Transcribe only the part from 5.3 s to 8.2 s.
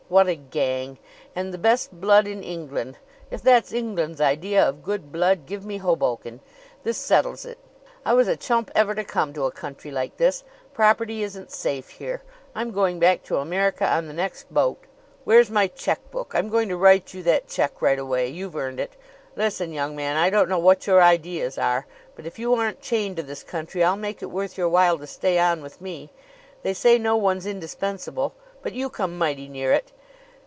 give me Hoboken! This settles it. I